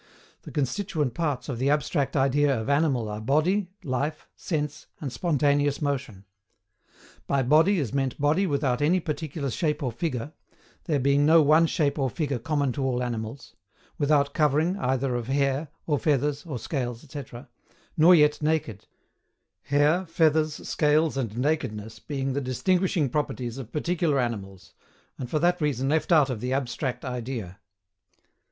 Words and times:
The 0.41 0.51
constituent 0.51 1.13
parts 1.13 1.47
of 1.47 1.59
the 1.59 1.69
abstract 1.69 2.17
idea 2.17 2.59
of 2.59 2.69
animal 2.69 3.07
are 3.07 3.21
body, 3.21 3.69
life, 3.83 4.27
sense, 4.35 4.87
and 4.99 5.13
spontaneous 5.13 5.79
motion. 5.79 6.25
By 7.27 7.43
BODY 7.43 7.77
is 7.77 7.93
meant 7.93 8.19
body 8.19 8.47
without 8.47 8.81
any 8.81 8.99
particular 8.99 9.51
shape 9.51 9.83
or 9.83 9.91
figure, 9.91 10.33
there 10.85 10.97
being 10.99 11.23
no 11.27 11.43
one 11.43 11.67
shape 11.67 11.99
or 11.99 12.09
figure 12.09 12.39
common 12.39 12.71
to 12.71 12.83
all 12.83 13.03
animals, 13.03 13.53
without 13.99 14.33
covering, 14.33 14.75
either 14.79 15.13
of 15.13 15.27
hair, 15.27 15.67
or 15.85 15.99
feathers, 15.99 16.47
or 16.47 16.57
scales, 16.57 17.05
&c., 17.07 17.23
nor 17.95 18.15
yet 18.15 18.41
naked: 18.41 18.87
hair, 19.65 20.07
feathers, 20.07 20.67
scales, 20.67 21.15
and 21.15 21.37
nakedness 21.37 21.99
being 21.99 22.33
the 22.33 22.41
distinguishing 22.41 23.07
properties 23.07 23.59
of 23.59 23.71
particular 23.71 24.17
animals, 24.19 24.73
and 25.19 25.29
for 25.29 25.37
that 25.37 25.61
reason 25.61 25.89
left 25.89 26.11
out 26.11 26.31
of 26.31 26.41
the 26.41 26.49
ABSTRACT 26.53 27.05
IDEA. 27.05 27.59